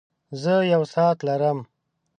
زۀ 0.41 0.55
يو 0.73 0.81
ساعت 0.93 1.17
لرم. 1.27 1.59